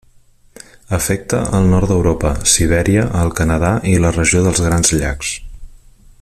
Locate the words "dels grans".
4.47-4.95